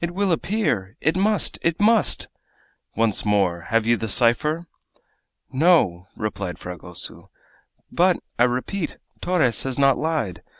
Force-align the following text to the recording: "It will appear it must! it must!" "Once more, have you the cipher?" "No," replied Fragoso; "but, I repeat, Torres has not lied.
"It 0.00 0.12
will 0.14 0.30
appear 0.30 0.96
it 1.00 1.16
must! 1.16 1.58
it 1.62 1.80
must!" 1.80 2.28
"Once 2.94 3.24
more, 3.24 3.62
have 3.62 3.86
you 3.86 3.96
the 3.96 4.06
cipher?" 4.08 4.68
"No," 5.50 6.06
replied 6.14 6.60
Fragoso; 6.60 7.28
"but, 7.90 8.18
I 8.38 8.44
repeat, 8.44 8.98
Torres 9.20 9.64
has 9.64 9.76
not 9.76 9.98
lied. 9.98 10.44